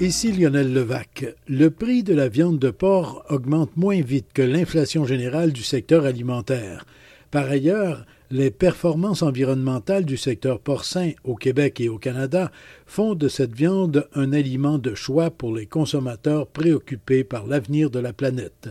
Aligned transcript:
Ici 0.00 0.32
Lionel 0.32 0.72
Levac. 0.72 1.26
Le 1.46 1.68
prix 1.68 2.02
de 2.02 2.14
la 2.14 2.28
viande 2.28 2.58
de 2.58 2.70
porc 2.70 3.22
augmente 3.28 3.76
moins 3.76 4.00
vite 4.00 4.28
que 4.32 4.40
l'inflation 4.40 5.04
générale 5.04 5.52
du 5.52 5.62
secteur 5.62 6.06
alimentaire. 6.06 6.86
Par 7.30 7.50
ailleurs, 7.50 8.06
les 8.30 8.50
performances 8.50 9.20
environnementales 9.20 10.06
du 10.06 10.16
secteur 10.16 10.58
porcin 10.58 11.10
au 11.22 11.34
Québec 11.34 11.82
et 11.82 11.90
au 11.90 11.98
Canada 11.98 12.50
font 12.86 13.14
de 13.14 13.28
cette 13.28 13.52
viande 13.52 14.08
un 14.14 14.32
aliment 14.32 14.78
de 14.78 14.94
choix 14.94 15.30
pour 15.30 15.54
les 15.54 15.66
consommateurs 15.66 16.46
préoccupés 16.46 17.22
par 17.22 17.46
l'avenir 17.46 17.90
de 17.90 17.98
la 17.98 18.14
planète. 18.14 18.70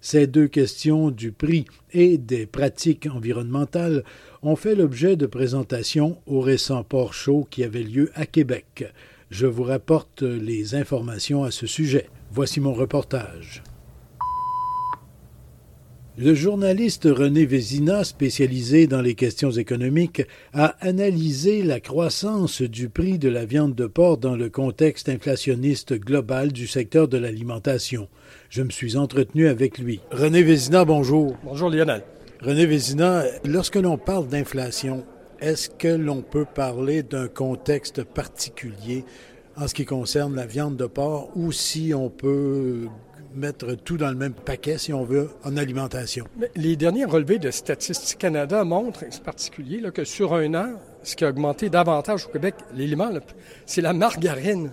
Ces 0.00 0.26
deux 0.26 0.48
questions 0.48 1.12
du 1.12 1.30
prix 1.30 1.66
et 1.92 2.18
des 2.18 2.46
pratiques 2.46 3.06
environnementales 3.06 4.02
ont 4.42 4.56
fait 4.56 4.74
l'objet 4.74 5.14
de 5.14 5.26
présentations 5.26 6.18
au 6.26 6.40
récent 6.40 6.82
port 6.82 7.14
chaud 7.14 7.46
qui 7.48 7.62
avait 7.62 7.84
lieu 7.84 8.10
à 8.16 8.26
Québec. 8.26 8.92
Je 9.34 9.48
vous 9.48 9.64
rapporte 9.64 10.22
les 10.22 10.76
informations 10.76 11.42
à 11.42 11.50
ce 11.50 11.66
sujet. 11.66 12.06
Voici 12.30 12.60
mon 12.60 12.72
reportage. 12.72 13.64
Le 16.16 16.34
journaliste 16.34 17.08
René 17.10 17.44
Vézina, 17.44 18.04
spécialisé 18.04 18.86
dans 18.86 19.00
les 19.00 19.16
questions 19.16 19.50
économiques, 19.50 20.22
a 20.52 20.76
analysé 20.78 21.64
la 21.64 21.80
croissance 21.80 22.62
du 22.62 22.88
prix 22.88 23.18
de 23.18 23.28
la 23.28 23.44
viande 23.44 23.74
de 23.74 23.86
porc 23.86 24.18
dans 24.18 24.36
le 24.36 24.50
contexte 24.50 25.08
inflationniste 25.08 25.94
global 25.94 26.52
du 26.52 26.68
secteur 26.68 27.08
de 27.08 27.18
l'alimentation. 27.18 28.06
Je 28.50 28.62
me 28.62 28.70
suis 28.70 28.96
entretenu 28.96 29.48
avec 29.48 29.78
lui. 29.78 29.98
René 30.12 30.44
Vézina, 30.44 30.84
bonjour. 30.84 31.34
Bonjour 31.42 31.70
Lionel. 31.70 32.04
René 32.40 32.66
Vézina, 32.66 33.24
lorsque 33.44 33.74
l'on 33.74 33.98
parle 33.98 34.28
d'inflation, 34.28 35.04
est-ce 35.40 35.70
que 35.70 35.88
l'on 35.88 36.22
peut 36.22 36.44
parler 36.44 37.02
d'un 37.02 37.28
contexte 37.28 38.04
particulier 38.04 39.04
en 39.56 39.68
ce 39.68 39.74
qui 39.74 39.84
concerne 39.84 40.34
la 40.34 40.46
viande 40.46 40.76
de 40.76 40.86
porc 40.86 41.30
ou 41.36 41.52
si 41.52 41.92
on 41.94 42.10
peut 42.10 42.88
mettre 43.34 43.74
tout 43.74 43.96
dans 43.96 44.10
le 44.10 44.16
même 44.16 44.32
paquet, 44.32 44.78
si 44.78 44.92
on 44.92 45.04
veut, 45.04 45.30
en 45.44 45.56
alimentation? 45.56 46.26
Les 46.54 46.76
derniers 46.76 47.04
relevés 47.04 47.38
de 47.38 47.50
Statistique 47.50 48.18
Canada 48.18 48.64
montrent, 48.64 49.04
en 49.04 49.24
particulier, 49.24 49.82
que 49.92 50.04
sur 50.04 50.34
un 50.34 50.54
an, 50.54 50.74
ce 51.02 51.16
qui 51.16 51.24
a 51.24 51.28
augmenté 51.28 51.68
davantage 51.68 52.26
au 52.26 52.28
Québec, 52.28 52.54
l'élément, 52.74 53.10
c'est 53.66 53.80
la 53.80 53.92
margarine. 53.92 54.70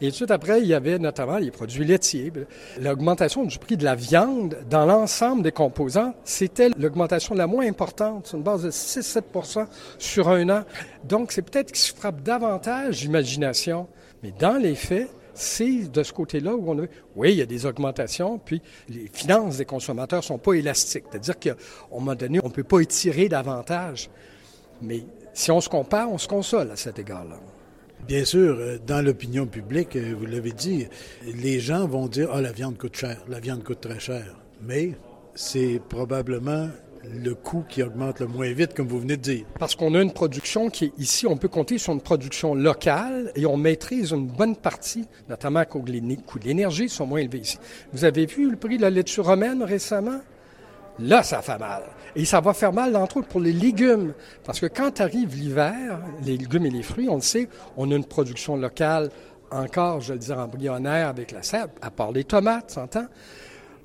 Et 0.00 0.10
tout 0.10 0.26
après, 0.28 0.60
il 0.60 0.66
y 0.66 0.74
avait 0.74 0.98
notamment 0.98 1.38
les 1.38 1.50
produits 1.50 1.84
laitiers. 1.84 2.32
L'augmentation 2.80 3.44
du 3.44 3.58
prix 3.58 3.76
de 3.76 3.84
la 3.84 3.94
viande 3.94 4.56
dans 4.68 4.86
l'ensemble 4.86 5.42
des 5.42 5.52
composants, 5.52 6.14
c'était 6.24 6.70
l'augmentation 6.76 7.34
la 7.34 7.46
moins 7.46 7.66
importante, 7.66 8.26
sur 8.26 8.38
une 8.38 8.42
base 8.42 8.62
de 8.62 8.70
6-7% 8.70 9.66
sur 9.98 10.28
un 10.28 10.48
an. 10.50 10.64
Donc, 11.04 11.32
c'est 11.32 11.42
peut-être 11.42 11.72
qu'il 11.72 11.82
se 11.82 11.94
frappe 11.94 12.22
davantage 12.22 13.00
d'imagination. 13.00 13.86
Mais 14.22 14.32
dans 14.38 14.56
les 14.56 14.74
faits, 14.74 15.10
c'est 15.34 15.90
de 15.90 16.02
ce 16.02 16.12
côté-là 16.12 16.54
où 16.54 16.70
on 16.70 16.82
a... 16.82 16.86
Oui, 17.16 17.32
il 17.32 17.38
y 17.38 17.42
a 17.42 17.46
des 17.46 17.66
augmentations, 17.66 18.38
puis 18.38 18.62
les 18.88 19.10
finances 19.12 19.58
des 19.58 19.64
consommateurs 19.64 20.22
sont 20.22 20.38
pas 20.38 20.54
élastiques. 20.54 21.04
C'est-à-dire 21.10 21.38
qu'à 21.38 21.52
un 21.52 21.94
moment 21.98 22.14
donné, 22.14 22.40
on 22.42 22.48
ne 22.48 22.52
peut 22.52 22.64
pas 22.64 22.80
étirer 22.80 23.28
davantage. 23.28 24.10
Mais 24.80 25.04
si 25.32 25.50
on 25.50 25.60
se 25.60 25.68
compare, 25.68 26.10
on 26.10 26.18
se 26.18 26.28
console 26.28 26.70
à 26.70 26.76
cet 26.76 26.98
égard-là. 26.98 27.36
Bien 28.06 28.24
sûr, 28.26 28.56
euh, 28.58 28.76
dans 28.86 29.02
l'opinion 29.02 29.46
publique, 29.46 29.96
euh, 29.96 30.14
vous 30.18 30.26
l'avez 30.26 30.52
dit, 30.52 30.86
les 31.42 31.58
gens 31.58 31.86
vont 31.86 32.06
dire 32.06 32.28
Ah, 32.32 32.42
la 32.42 32.52
viande 32.52 32.76
coûte 32.76 32.96
cher, 32.96 33.16
la 33.28 33.40
viande 33.40 33.64
coûte 33.64 33.80
très 33.80 33.98
cher. 33.98 34.36
Mais 34.60 34.92
c'est 35.34 35.80
probablement 35.88 36.68
le 37.22 37.34
coût 37.34 37.64
qui 37.66 37.82
augmente 37.82 38.20
le 38.20 38.26
moins 38.26 38.52
vite, 38.52 38.74
comme 38.74 38.88
vous 38.88 39.00
venez 39.00 39.16
de 39.16 39.22
dire. 39.22 39.44
Parce 39.58 39.74
qu'on 39.74 39.94
a 39.94 40.02
une 40.02 40.12
production 40.12 40.68
qui 40.68 40.86
est 40.86 40.92
ici, 40.98 41.26
on 41.26 41.38
peut 41.38 41.48
compter 41.48 41.78
sur 41.78 41.94
une 41.94 42.00
production 42.00 42.54
locale 42.54 43.32
et 43.36 43.46
on 43.46 43.56
maîtrise 43.56 44.12
une 44.12 44.26
bonne 44.26 44.56
partie, 44.56 45.06
notamment 45.28 45.64
cause 45.64 45.84
des 45.84 46.16
coûts 46.26 46.38
de 46.38 46.44
l'énergie 46.44 46.90
sont 46.90 47.06
moins 47.06 47.20
élevés 47.20 47.38
ici. 47.38 47.58
Vous 47.92 48.04
avez 48.04 48.26
vu 48.26 48.50
le 48.50 48.56
prix 48.56 48.76
de 48.76 48.82
la 48.82 48.90
laitue 48.90 49.20
romaine 49.20 49.62
récemment? 49.62 50.20
Là, 50.98 51.22
ça 51.22 51.42
fait 51.42 51.58
mal. 51.58 51.82
Et 52.16 52.24
ça 52.24 52.40
va 52.40 52.54
faire 52.54 52.72
mal, 52.72 52.94
entre 52.96 53.18
autres, 53.18 53.28
pour 53.28 53.40
les 53.40 53.52
légumes. 53.52 54.12
Parce 54.44 54.60
que 54.60 54.66
quand 54.66 55.00
arrive 55.00 55.34
l'hiver, 55.34 56.00
les 56.24 56.36
légumes 56.36 56.66
et 56.66 56.70
les 56.70 56.82
fruits, 56.82 57.08
on 57.08 57.16
le 57.16 57.20
sait, 57.20 57.48
on 57.76 57.90
a 57.90 57.94
une 57.94 58.04
production 58.04 58.56
locale 58.56 59.10
encore, 59.50 60.00
je 60.00 60.12
le 60.12 60.18
dire, 60.18 60.38
embryonnaire 60.38 61.08
avec 61.08 61.30
la 61.30 61.42
serre, 61.42 61.68
à 61.82 61.90
part 61.90 62.12
les 62.12 62.24
tomates, 62.24 62.70
s'entend? 62.70 63.06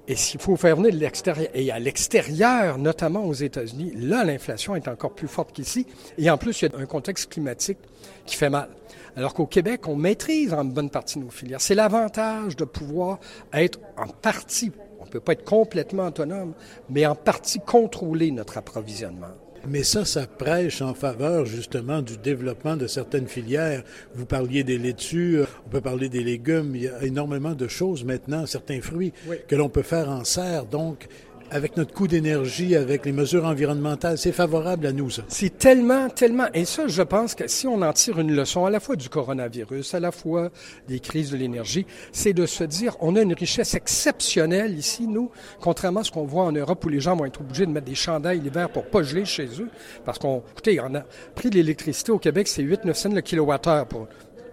Et 0.08 0.16
s'il 0.16 0.40
faut 0.40 0.56
faire 0.56 0.76
venir 0.76 0.92
de 0.92 0.98
l'extérieur, 0.98 1.50
et 1.54 1.70
à 1.70 1.78
l'extérieur, 1.78 2.80
notamment 2.80 3.26
aux 3.26 3.34
États-Unis, 3.34 3.94
là, 3.96 4.24
l'inflation 4.24 4.76
est 4.76 4.88
encore 4.88 5.14
plus 5.14 5.28
forte 5.28 5.52
qu'ici. 5.52 5.86
Et 6.18 6.32
en 6.32 6.38
plus, 6.38 6.60
il 6.62 6.72
y 6.72 6.76
a 6.76 6.80
un 6.80 6.88
contexte 6.88 7.32
climatique 7.32 7.78
qui 8.26 8.36
fait 8.36 8.50
mal. 8.50 8.70
Alors 9.16 9.36
qu'au 9.36 9.46
Québec, 9.46 9.88
on 9.88 9.96
maîtrise 9.96 10.52
en 10.52 10.66
bonne 10.66 10.90
partie 10.90 11.20
nos 11.20 11.30
filières. 11.30 11.62
C'est 11.62 11.76
l'avantage 11.76 12.56
de 12.56 12.66
pouvoir 12.66 13.20
être 13.54 13.80
en 13.98 14.08
partie, 14.08 14.72
ne 15.10 15.14
peut 15.14 15.20
pas 15.20 15.34
être 15.34 15.46
complètement 15.46 16.08
autonome, 16.08 16.54
mais 16.90 17.06
en 17.06 17.16
partie 17.16 17.60
contrôler 17.60 18.32
notre 18.32 18.58
approvisionnement. 18.58 19.36
Mais 19.68 19.84
ça, 19.84 20.06
ça 20.06 20.26
prêche 20.26 20.82
en 20.82 20.94
faveur 20.94 21.46
justement 21.46 22.02
du 22.02 22.18
développement 22.18 22.78
de 22.78 22.88
certaines 22.88 23.28
filières. 23.28 23.84
Vous 24.16 24.26
parliez 24.26 24.64
des 24.64 24.78
laitues, 24.78 25.42
on 25.66 25.70
peut 25.70 25.82
parler 25.82 26.10
des 26.10 26.24
légumes. 26.24 26.76
Il 26.76 26.84
y 26.84 26.88
a 26.88 27.04
énormément 27.04 27.54
de 27.54 27.68
choses 27.68 28.04
maintenant, 28.04 28.46
certains 28.46 28.82
fruits 28.82 29.14
que 29.48 29.56
l'on 29.56 29.70
peut 29.70 29.82
faire 29.82 30.10
en 30.10 30.24
serre. 30.24 30.66
Donc, 30.66 31.08
avec 31.52 31.78
notre 31.78 31.94
coût 31.94 32.08
d'énergie, 32.08 32.76
avec 32.76 33.06
les 33.06 33.12
mesures 33.12 33.46
environnementales, 33.46 34.18
c'est 34.18 34.32
favorable 34.32 34.86
à 34.86 34.92
nous. 34.92 35.10
C'est 35.28 35.58
tellement, 35.58 36.10
tellement. 36.10 36.48
Et 36.54 36.66
ça, 36.66 36.88
je 36.88 37.02
pense 37.02 37.36
que 37.36 37.48
si 37.48 37.68
on 37.68 37.82
en 37.82 37.94
tire 37.94 38.20
une 38.20 38.36
leçon 38.36 38.66
à 38.66 38.70
la 38.70 38.80
fois 38.80 38.96
du 38.96 39.10
coronavirus, 39.10 39.94
à 39.94 40.00
la 40.00 40.12
fois 40.12 40.50
des 40.88 41.00
crises 41.00 41.32
de 41.32 41.38
l'énergie, 41.38 41.86
c'est 42.12 42.34
de 42.34 42.46
se 42.46 42.64
dire, 42.64 42.96
on 43.00 43.16
a 43.16 43.22
une 43.22 43.34
richesse 43.34 43.74
exceptionnelle 43.74 44.78
ici, 44.78 45.08
nous, 45.08 45.32
contrairement 45.60 46.02
à 46.02 46.04
ce 46.04 46.12
qu'on 46.12 46.26
voit 46.26 46.44
en 46.44 46.52
Europe 46.52 46.84
où 46.86 46.90
les 46.90 47.00
gens 47.00 47.16
vont 47.16 47.26
être 47.26 47.42
obligés 47.42 47.66
de 47.66 47.72
mettre 47.72 47.88
des 47.88 47.96
chandails 47.96 48.40
l'hiver 48.40 48.70
pour 48.70 48.86
pas 48.86 49.04
geler 49.04 49.26
chez 49.26 49.48
eux. 49.60 49.70
Parce 50.06 50.20
qu'on, 50.20 50.44
écoutez, 50.52 50.80
on 50.80 50.94
a 50.96 51.04
pris 51.36 51.50
de 51.50 51.56
l'électricité 51.56 52.12
au 52.12 52.20
Québec, 52.20 52.48
c'est 52.48 52.64
8-9 52.64 52.94
cents 52.94 53.10
le 53.10 53.22
kilowattheure 53.22 53.88
pour 53.88 54.08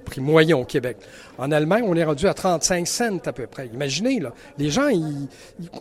prix 0.06 0.22
moyen 0.22 0.56
au 0.56 0.64
Québec. 0.64 0.96
En 1.36 1.52
Allemagne, 1.52 1.84
on 1.86 1.94
est 1.94 2.04
rendu 2.04 2.26
à 2.26 2.32
35 2.32 2.86
cents 2.86 3.18
à 3.26 3.32
peu 3.32 3.46
près. 3.46 3.66
Imaginez, 3.66 4.20
là, 4.20 4.32
les 4.56 4.70
gens, 4.70 4.88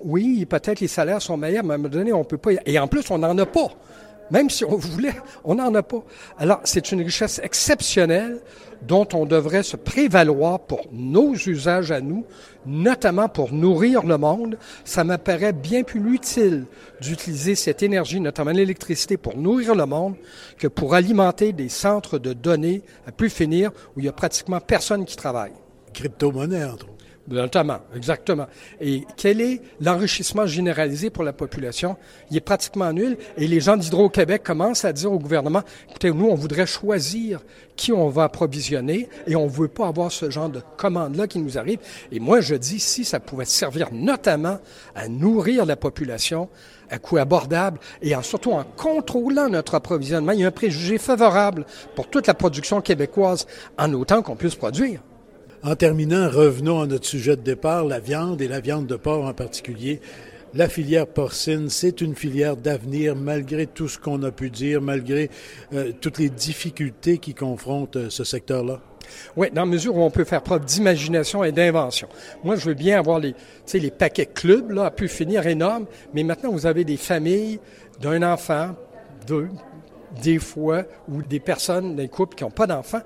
oui, 0.03 0.45
peut-être 0.45 0.81
les 0.81 0.89
salaires 0.89 1.21
sont 1.21 1.37
meilleurs, 1.37 1.63
mais 1.63 1.71
à 1.71 1.75
un 1.75 1.77
moment 1.77 1.89
donné, 1.89 2.11
on 2.11 2.25
peut 2.25 2.37
pas. 2.37 2.51
Et 2.65 2.77
en 2.77 2.87
plus, 2.87 3.09
on 3.11 3.19
n'en 3.19 3.37
a 3.37 3.45
pas. 3.45 3.69
Même 4.31 4.49
si 4.49 4.65
on 4.65 4.75
voulait, 4.75 5.15
on 5.43 5.55
n'en 5.55 5.73
a 5.75 5.83
pas. 5.83 6.03
Alors, 6.37 6.61
c'est 6.63 6.91
une 6.91 7.01
richesse 7.01 7.39
exceptionnelle 7.43 8.39
dont 8.81 9.07
on 9.13 9.25
devrait 9.25 9.63
se 9.63 9.77
prévaloir 9.77 10.59
pour 10.59 10.81
nos 10.91 11.33
usages 11.33 11.91
à 11.91 12.01
nous, 12.01 12.25
notamment 12.65 13.29
pour 13.29 13.53
nourrir 13.53 14.03
le 14.03 14.17
monde. 14.17 14.57
Ça 14.83 15.03
m'apparaît 15.03 15.53
bien 15.53 15.83
plus 15.83 16.13
utile 16.13 16.65
d'utiliser 17.01 17.55
cette 17.55 17.83
énergie, 17.83 18.19
notamment 18.19 18.51
l'électricité, 18.51 19.17
pour 19.17 19.37
nourrir 19.37 19.75
le 19.75 19.85
monde 19.85 20.15
que 20.57 20.67
pour 20.67 20.93
alimenter 20.93 21.53
des 21.53 21.69
centres 21.69 22.19
de 22.19 22.33
données 22.33 22.81
à 23.07 23.11
plus 23.11 23.29
finir 23.29 23.71
où 23.95 23.99
il 23.99 24.05
y 24.05 24.09
a 24.09 24.13
pratiquement 24.13 24.59
personne 24.59 25.05
qui 25.05 25.15
travaille. 25.15 25.53
Crypto-monnaie, 25.93 26.65
entre. 26.65 26.94
Notamment, 27.27 27.79
exactement. 27.95 28.45
Et 28.79 29.03
quel 29.17 29.41
est 29.41 29.59
l'enrichissement 29.81 30.45
généralisé 30.45 31.09
pour 31.09 31.23
la 31.23 31.33
population? 31.33 31.97
Il 32.29 32.37
est 32.37 32.41
pratiquement 32.41 32.93
nul. 32.93 33.17
Et 33.35 33.47
les 33.47 33.59
gens 33.59 33.77
d'Hydro-Québec 33.77 34.43
commencent 34.43 34.85
à 34.85 34.93
dire 34.93 35.11
au 35.11 35.17
gouvernement, 35.17 35.63
écoutez, 35.89 36.11
nous, 36.11 36.27
on 36.27 36.35
voudrait 36.35 36.67
choisir 36.67 37.41
qui 37.75 37.91
on 37.91 38.09
va 38.09 38.25
approvisionner 38.25 39.09
et 39.25 39.35
on 39.35 39.45
ne 39.45 39.49
veut 39.49 39.67
pas 39.67 39.87
avoir 39.87 40.11
ce 40.11 40.29
genre 40.29 40.49
de 40.49 40.61
commande-là 40.77 41.25
qui 41.25 41.39
nous 41.39 41.57
arrive. 41.57 41.79
Et 42.11 42.19
moi, 42.19 42.41
je 42.41 42.53
dis, 42.53 42.79
si 42.79 43.03
ça 43.03 43.19
pouvait 43.19 43.45
servir 43.45 43.89
notamment 43.91 44.59
à 44.93 45.07
nourrir 45.07 45.65
la 45.65 45.75
population 45.75 46.47
à 46.91 46.99
coût 46.99 47.17
abordable 47.17 47.79
et 48.03 48.15
en, 48.15 48.21
surtout 48.21 48.51
en 48.51 48.63
contrôlant 48.63 49.49
notre 49.49 49.73
approvisionnement, 49.73 50.33
il 50.33 50.41
y 50.41 50.43
a 50.43 50.47
un 50.47 50.51
préjugé 50.51 50.99
favorable 50.99 51.65
pour 51.95 52.07
toute 52.07 52.27
la 52.27 52.35
production 52.35 52.81
québécoise 52.81 53.47
en 53.79 53.91
autant 53.93 54.21
qu'on 54.21 54.35
puisse 54.35 54.53
produire. 54.53 55.01
En 55.63 55.75
terminant, 55.75 56.29
revenons 56.29 56.81
à 56.81 56.87
notre 56.87 57.05
sujet 57.05 57.35
de 57.35 57.41
départ, 57.41 57.85
la 57.85 57.99
viande 57.99 58.41
et 58.41 58.47
la 58.47 58.59
viande 58.59 58.87
de 58.87 58.95
porc 58.95 59.25
en 59.25 59.33
particulier. 59.33 59.99
La 60.53 60.69
filière 60.69 61.07
porcine, 61.07 61.69
c'est 61.69 62.01
une 62.01 62.15
filière 62.15 62.55
d'avenir 62.55 63.15
malgré 63.15 63.67
tout 63.67 63.87
ce 63.87 63.99
qu'on 63.99 64.23
a 64.23 64.31
pu 64.31 64.49
dire, 64.49 64.81
malgré 64.81 65.29
euh, 65.73 65.91
toutes 65.99 66.17
les 66.17 66.29
difficultés 66.29 67.17
qui 67.17 67.33
confrontent 67.33 67.97
euh, 67.97 68.09
ce 68.09 68.23
secteur-là. 68.23 68.79
Oui, 69.35 69.47
dans 69.51 69.63
la 69.63 69.67
mesure 69.67 69.95
où 69.97 70.01
on 70.01 70.09
peut 70.09 70.23
faire 70.23 70.41
preuve 70.41 70.65
d'imagination 70.65 71.43
et 71.43 71.51
d'invention. 71.51 72.07
Moi, 72.43 72.55
je 72.55 72.65
veux 72.65 72.73
bien 72.73 72.97
avoir 72.97 73.19
les, 73.19 73.35
les 73.73 73.91
paquets 73.91 74.27
clubs, 74.27 74.71
là, 74.71 74.85
à 74.85 74.91
pu 74.91 75.07
finir 75.07 75.45
énormes, 75.45 75.85
mais 76.13 76.23
maintenant, 76.23 76.51
vous 76.51 76.65
avez 76.65 76.85
des 76.85 76.97
familles 76.97 77.59
d'un 77.99 78.23
enfant, 78.23 78.75
deux, 79.27 79.49
des 80.23 80.39
fois, 80.39 80.83
ou 81.09 81.21
des 81.21 81.39
personnes, 81.39 81.95
des 81.95 82.07
couples 82.07 82.35
qui 82.35 82.43
n'ont 82.43 82.51
pas 82.51 82.67
d'enfants. 82.67 83.01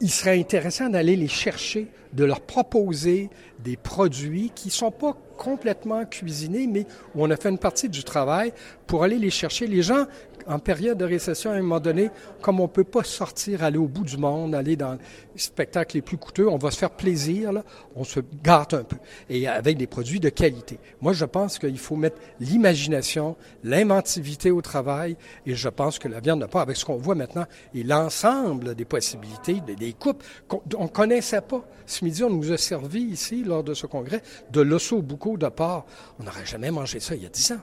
Il 0.00 0.10
serait 0.10 0.38
intéressant 0.38 0.88
d'aller 0.88 1.14
les 1.14 1.28
chercher, 1.28 1.88
de 2.14 2.24
leur 2.24 2.40
proposer 2.40 3.28
des 3.62 3.76
produits 3.76 4.50
qui 4.54 4.68
ne 4.68 4.72
sont 4.72 4.90
pas 4.90 5.14
complètement 5.36 6.04
cuisinés, 6.06 6.66
mais 6.66 6.86
où 7.14 7.24
on 7.24 7.30
a 7.30 7.36
fait 7.36 7.50
une 7.50 7.58
partie 7.58 7.88
du 7.88 8.02
travail 8.02 8.52
pour 8.86 9.04
aller 9.04 9.18
les 9.18 9.30
chercher. 9.30 9.66
Les 9.66 9.82
gens 9.82 10.06
en 10.46 10.58
période 10.58 10.98
de 10.98 11.04
récession, 11.04 11.50
à 11.50 11.54
un 11.54 11.62
moment 11.62 11.80
donné, 11.80 12.10
comme 12.40 12.60
on 12.60 12.64
ne 12.64 12.68
peut 12.68 12.84
pas 12.84 13.04
sortir, 13.04 13.62
aller 13.62 13.78
au 13.78 13.86
bout 13.86 14.04
du 14.04 14.16
monde, 14.16 14.54
aller 14.54 14.76
dans 14.76 14.92
les 14.92 14.98
spectacles 15.40 15.96
les 15.96 16.02
plus 16.02 16.16
coûteux, 16.16 16.48
on 16.48 16.56
va 16.56 16.70
se 16.70 16.78
faire 16.78 16.90
plaisir, 16.90 17.50
on 17.96 18.04
se 18.04 18.20
gâte 18.42 18.74
un 18.74 18.84
peu, 18.84 18.96
et 19.28 19.46
avec 19.46 19.76
des 19.76 19.86
produits 19.86 20.20
de 20.20 20.28
qualité. 20.28 20.78
Moi, 21.00 21.12
je 21.12 21.24
pense 21.24 21.58
qu'il 21.58 21.78
faut 21.78 21.96
mettre 21.96 22.18
l'imagination, 22.40 23.36
l'inventivité 23.64 24.50
au 24.50 24.60
travail, 24.62 25.16
et 25.46 25.54
je 25.54 25.68
pense 25.68 25.98
que 25.98 26.08
la 26.08 26.20
viande 26.20 26.40
n'a 26.40 26.48
pas, 26.48 26.62
avec 26.62 26.76
ce 26.76 26.84
qu'on 26.84 26.96
voit 26.96 27.14
maintenant, 27.14 27.46
et 27.74 27.82
l'ensemble 27.82 28.74
des 28.74 28.84
possibilités, 28.84 29.60
des, 29.60 29.92
coupes 29.92 30.22
qu'on 30.48 30.62
ne 30.84 30.88
connaissait 30.88 31.40
pas. 31.40 31.64
Ce 31.86 32.04
midi, 32.04 32.22
on 32.22 32.30
nous 32.30 32.52
a 32.52 32.56
servi 32.56 33.02
ici, 33.02 33.44
lors 33.44 33.64
de 33.64 33.74
ce 33.74 33.86
congrès, 33.86 34.22
de 34.50 34.60
l'osso 34.60 35.02
bucco 35.02 35.36
de 35.36 35.48
porc. 35.48 35.86
On 36.18 36.24
n'aurait 36.24 36.46
jamais 36.46 36.70
mangé 36.70 37.00
ça 37.00 37.14
il 37.14 37.22
y 37.22 37.26
a 37.26 37.28
dix 37.28 37.52
ans. 37.52 37.60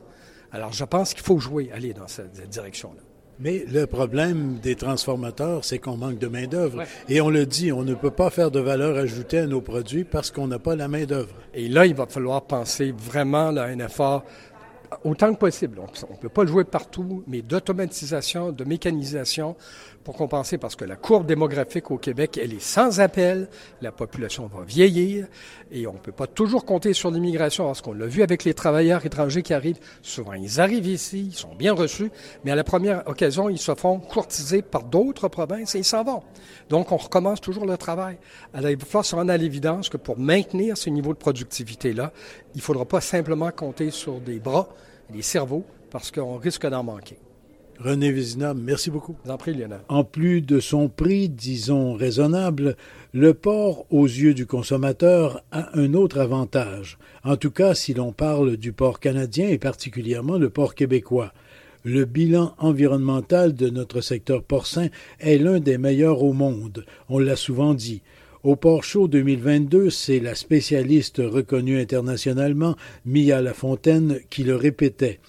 Alors, 0.51 0.73
je 0.73 0.85
pense 0.85 1.13
qu'il 1.13 1.23
faut 1.23 1.39
jouer, 1.39 1.69
aller 1.73 1.93
dans 1.93 2.07
cette 2.07 2.49
direction-là. 2.49 3.01
Mais 3.39 3.65
le 3.71 3.85
problème 3.85 4.57
des 4.63 4.75
transformateurs, 4.75 5.63
c'est 5.63 5.77
qu'on 5.77 5.95
manque 5.95 6.17
de 6.17 6.27
main-d'œuvre. 6.27 6.83
Et 7.07 7.21
on 7.21 7.29
le 7.29 7.45
dit, 7.45 7.71
on 7.71 7.83
ne 7.83 7.93
peut 7.93 8.11
pas 8.11 8.31
faire 8.31 8.49
de 8.49 8.59
valeur 8.59 8.97
ajoutée 8.97 9.39
à 9.39 9.45
nos 9.45 9.61
produits 9.61 10.05
parce 10.05 10.31
qu'on 10.31 10.47
n'a 10.47 10.57
pas 10.57 10.75
la 10.75 10.87
main-d'œuvre. 10.87 11.35
Et 11.53 11.67
là, 11.67 11.85
il 11.85 11.93
va 11.93 12.07
falloir 12.07 12.41
penser 12.43 12.93
vraiment 12.97 13.49
à 13.55 13.63
un 13.63 13.79
effort 13.79 14.23
autant 15.03 15.33
que 15.33 15.39
possible. 15.39 15.79
On 15.79 16.13
ne 16.13 16.17
peut 16.17 16.29
pas 16.29 16.43
le 16.43 16.49
jouer 16.49 16.63
partout, 16.63 17.23
mais 17.27 17.41
d'automatisation, 17.41 18.51
de 18.51 18.63
mécanisation 18.63 19.55
pour 20.07 20.15
compenser 20.15 20.57
parce 20.57 20.77
que 20.77 20.85
la 20.85 20.95
courbe 20.95 21.25
démographique 21.25 21.91
au 21.91 21.97
Québec, 21.97 22.39
elle 22.41 22.53
est 22.53 22.61
sans 22.61 23.01
appel. 23.01 23.49
La 23.81 23.91
population 23.91 24.47
va 24.47 24.63
vieillir 24.63 25.27
et 25.69 25.85
on 25.85 25.91
ne 25.91 25.97
peut 25.97 26.13
pas 26.13 26.27
toujours 26.27 26.63
compter 26.63 26.93
sur 26.93 27.11
l'immigration 27.11 27.65
parce 27.65 27.81
qu'on 27.81 27.91
l'a 27.91 28.05
vu 28.05 28.23
avec 28.23 28.45
les 28.45 28.53
travailleurs 28.53 29.05
étrangers 29.05 29.41
qui 29.41 29.53
arrivent. 29.53 29.79
Souvent, 30.01 30.31
ils 30.31 30.61
arrivent 30.61 30.87
ici, 30.87 31.27
ils 31.31 31.35
sont 31.35 31.53
bien 31.55 31.73
reçus, 31.73 32.09
mais 32.45 32.51
à 32.51 32.55
la 32.55 32.63
première 32.63 33.05
occasion, 33.05 33.49
ils 33.49 33.57
se 33.57 33.75
font 33.75 33.99
courtiser 33.99 34.61
par 34.61 34.83
d'autres 34.83 35.27
provinces 35.27 35.75
et 35.75 35.79
ils 35.79 35.83
s'en 35.83 36.05
vont. 36.05 36.23
Donc, 36.69 36.93
on 36.93 36.97
recommence 36.97 37.41
toujours 37.41 37.65
le 37.65 37.75
travail. 37.75 38.17
Alors, 38.53 38.71
il 38.71 38.79
falloir 38.79 39.03
se 39.03 39.13
rendre 39.13 39.33
à 39.33 39.35
l'évidence 39.35 39.89
que 39.89 39.97
pour 39.97 40.17
maintenir 40.17 40.77
ce 40.77 40.89
niveau 40.89 41.11
de 41.11 41.19
productivité-là, 41.19 42.13
il 42.55 42.59
ne 42.59 42.63
faudra 42.63 42.85
pas 42.85 43.01
simplement 43.01 43.51
compter 43.51 43.91
sur 43.91 44.21
des 44.21 44.39
bras, 44.39 44.69
des 45.09 45.21
cerveaux, 45.21 45.65
parce 45.91 46.11
qu'on 46.11 46.37
risque 46.37 46.65
d'en 46.65 46.83
manquer. 46.83 47.19
René 47.79 48.11
Vézina, 48.11 48.53
merci 48.53 48.89
beaucoup. 48.89 49.15
En 49.27 49.37
prie, 49.37 49.53
Lionel. 49.53 49.79
En 49.87 50.03
plus 50.03 50.41
de 50.41 50.59
son 50.59 50.89
prix, 50.89 51.29
disons 51.29 51.93
raisonnable, 51.93 52.75
le 53.13 53.33
porc, 53.33 53.85
aux 53.91 54.05
yeux 54.05 54.33
du 54.33 54.45
consommateur, 54.45 55.43
a 55.51 55.77
un 55.77 55.93
autre 55.93 56.19
avantage. 56.19 56.97
En 57.23 57.37
tout 57.37 57.51
cas, 57.51 57.75
si 57.75 57.93
l'on 57.93 58.11
parle 58.11 58.57
du 58.57 58.73
porc 58.73 58.99
canadien 58.99 59.47
et 59.47 59.59
particulièrement 59.59 60.37
le 60.37 60.49
porc 60.49 60.75
québécois. 60.75 61.33
Le 61.83 62.05
bilan 62.05 62.53
environnemental 62.57 63.53
de 63.53 63.69
notre 63.69 64.01
secteur 64.01 64.43
porcin 64.43 64.89
est 65.19 65.37
l'un 65.37 65.59
des 65.59 65.77
meilleurs 65.77 66.23
au 66.23 66.33
monde. 66.33 66.85
On 67.09 67.19
l'a 67.19 67.35
souvent 67.35 67.73
dit. 67.73 68.01
Au 68.43 68.55
Port 68.55 68.83
Chaud 68.83 69.07
2022, 69.07 69.89
c'est 69.89 70.19
la 70.19 70.35
spécialiste 70.35 71.21
reconnue 71.23 71.79
internationalement, 71.79 72.75
Mia 73.05 73.41
Lafontaine, 73.41 74.19
qui 74.29 74.43
le 74.43 74.55
répétait. 74.55 75.19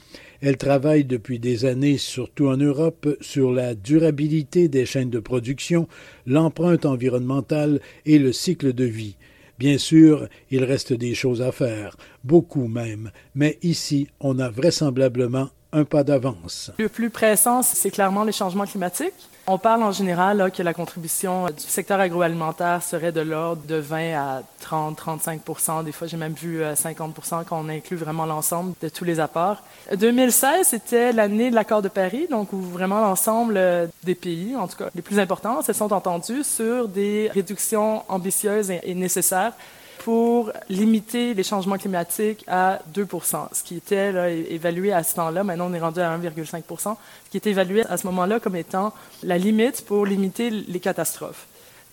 Elle 0.41 0.57
travaille 0.57 1.05
depuis 1.05 1.41
des 1.41 1.65
années, 1.65 1.99
surtout 1.99 2.47
en 2.47 2.57
Europe, 2.57 3.09
sur 3.21 3.53
la 3.53 3.75
durabilité 3.75 4.69
des 4.69 4.87
chaînes 4.87 5.11
de 5.11 5.19
production, 5.19 5.89
l'empreinte 6.27 6.87
environnementale 6.87 7.81
et 8.07 8.19
le 8.19 8.33
cycle 8.33 8.73
de 8.73 8.85
vie. 8.85 9.17
Bien 9.59 9.79
sûr, 9.79 10.29
il 10.53 10.63
reste 10.63 10.93
des 10.93 11.15
choses 11.15 11.43
à 11.43 11.51
faire, 11.51 11.97
beaucoup 12.23 12.69
même, 12.69 13.11
mais 13.35 13.59
ici, 13.63 14.07
on 14.21 14.39
a 14.39 14.49
vraisemblablement 14.49 15.51
un 15.73 15.85
pas 15.85 16.03
d'avance. 16.03 16.71
Le 16.79 16.89
plus 16.89 17.11
pressant, 17.11 17.63
c'est 17.63 17.91
clairement 17.91 18.25
les 18.25 18.33
changements 18.33 18.67
climatiques. 18.67 19.29
On 19.47 19.57
parle 19.57 19.83
en 19.83 19.93
général 19.93 20.53
que 20.55 20.63
la 20.63 20.75
contribution 20.75 21.47
du 21.47 21.63
secteur 21.63 21.99
agroalimentaire 22.01 22.83
serait 22.83 23.13
de 23.13 23.23
l'ordre 23.23 23.63
de 23.67 23.77
20 23.77 24.15
à 24.15 24.43
30, 24.61 24.97
35 24.97 25.41
Des 25.85 25.93
fois, 25.93 26.07
j'ai 26.07 26.19
même 26.19 26.35
vu 26.35 26.63
50 26.75 27.17
euh, 27.19 27.43
quand 27.49 27.65
on 27.65 27.69
inclut 27.71 27.97
vraiment 27.97 28.27
l'ensemble 28.27 28.75
de 28.83 28.91
tous 28.91 29.05
les 29.05 29.21
apports. 29.21 29.63
2016, 29.95 30.67
c'était 30.67 31.13
l'année 31.13 31.49
de 31.51 31.55
l'accord 31.55 31.81
de 31.81 31.89
Paris, 31.89 32.27
donc 32.31 32.53
où 32.53 32.61
vraiment 32.61 33.01
l'ensemble 33.01 33.55
euh, 33.57 33.87
des 34.05 34.15
pays, 34.15 34.55
en 34.55 34.69
tout 34.69 34.77
cas 34.77 34.91
les 34.95 35.03
plus 35.03 35.19
importants, 35.19 35.63
se 35.63 35.73
sont 35.73 35.95
entendus 35.95 36.45
sur 36.45 36.87
des 36.87 37.31
réductions 37.33 38.03
ambitieuses 38.09 38.71
et 38.71 38.95
nécessaires 38.95 39.55
pour 39.99 40.53
limiter 40.69 41.35
les 41.35 41.43
changements 41.43 41.77
climatiques 41.77 42.45
à 42.49 42.81
2 42.95 43.07
ce 43.53 43.63
qui 43.63 43.77
était 43.77 44.13
évalué 44.51 44.93
à 44.93 45.03
ce 45.03 45.15
temps-là. 45.17 45.45
Maintenant, 45.45 45.69
on 45.71 45.75
est 45.75 45.81
rendu 45.81 46.01
à 46.01 46.17
1,5 46.17 46.63
ce 46.79 47.31
qui 47.31 47.37
était 47.37 47.51
évalué 47.51 47.85
à 47.87 47.97
ce 47.97 48.07
moment-là 48.07 48.41
comme 48.41 48.57
étant 48.57 48.93
la 49.23 49.39
limite 49.39 49.85
pour 49.85 50.07
limiter 50.07 50.51
les 50.51 50.81
catastrophes. 50.81 51.47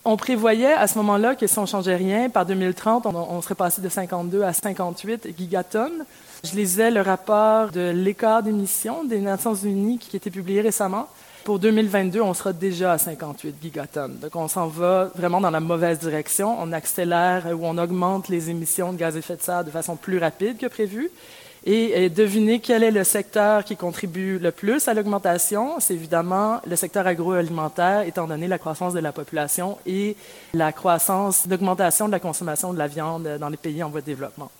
On 0.08 0.16
prévoyait 0.16 0.72
à 0.72 0.86
ce 0.86 0.98
moment-là 0.98 1.34
que 1.34 1.48
si 1.48 1.58
on 1.58 1.66
changeait 1.66 1.96
rien, 1.96 2.30
par 2.30 2.46
2030, 2.46 3.06
on, 3.06 3.42
serait 3.42 3.56
passé 3.56 3.82
de 3.82 3.88
52 3.88 4.42
à 4.42 4.52
58 4.52 5.36
gigatonnes. 5.36 6.04
Je 6.44 6.54
lisais 6.54 6.92
le 6.92 7.00
rapport 7.00 7.70
de 7.70 7.90
l'écart 7.90 8.44
d'émissions 8.44 9.02
des 9.02 9.18
Nations 9.18 9.56
Unies 9.56 9.98
qui 9.98 10.16
été 10.16 10.30
publié 10.30 10.60
récemment. 10.60 11.08
Pour 11.46 11.60
2022, 11.60 12.20
on 12.22 12.34
sera 12.34 12.52
déjà 12.52 12.94
à 12.94 12.98
58 12.98 13.54
gigatonnes. 13.62 14.18
Donc, 14.18 14.34
on 14.34 14.48
s'en 14.48 14.66
va 14.66 15.12
vraiment 15.14 15.40
dans 15.40 15.52
la 15.52 15.60
mauvaise 15.60 16.00
direction. 16.00 16.56
On 16.60 16.72
accélère 16.72 17.46
ou 17.56 17.64
on 17.64 17.78
augmente 17.78 18.28
les 18.28 18.50
émissions 18.50 18.92
de 18.92 18.98
gaz 18.98 19.14
à 19.14 19.20
effet 19.20 19.36
de 19.36 19.42
serre 19.42 19.62
de 19.62 19.70
façon 19.70 19.94
plus 19.94 20.18
rapide 20.18 20.58
que 20.58 20.66
prévu. 20.66 21.08
Et, 21.64 22.10
devinez 22.10 22.58
quel 22.58 22.82
est 22.82 22.90
le 22.90 23.04
secteur 23.04 23.62
qui 23.62 23.76
contribue 23.76 24.40
le 24.40 24.50
plus 24.50 24.88
à 24.88 24.94
l'augmentation. 24.94 25.78
C'est 25.78 25.94
évidemment 25.94 26.60
le 26.66 26.74
secteur 26.74 27.06
agroalimentaire, 27.06 28.00
étant 28.00 28.26
donné 28.26 28.48
la 28.48 28.58
croissance 28.58 28.92
de 28.92 28.98
la 28.98 29.12
population 29.12 29.78
et 29.86 30.16
la 30.52 30.72
croissance 30.72 31.46
d'augmentation 31.46 32.08
de 32.08 32.12
la 32.12 32.18
consommation 32.18 32.72
de 32.72 32.78
la 32.78 32.88
viande 32.88 33.38
dans 33.38 33.50
les 33.50 33.56
pays 33.56 33.84
en 33.84 33.88
voie 33.88 34.00
de 34.00 34.06
développement. 34.06 34.50